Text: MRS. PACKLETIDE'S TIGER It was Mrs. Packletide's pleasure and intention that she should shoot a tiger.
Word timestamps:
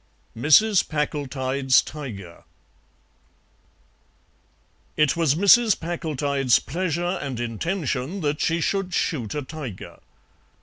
MRS. 0.35 0.89
PACKLETIDE'S 0.89 1.83
TIGER 1.83 2.45
It 4.97 5.15
was 5.15 5.35
Mrs. 5.35 5.79
Packletide's 5.79 6.57
pleasure 6.57 7.19
and 7.21 7.39
intention 7.39 8.21
that 8.21 8.41
she 8.41 8.61
should 8.61 8.95
shoot 8.95 9.35
a 9.35 9.43
tiger. 9.43 9.99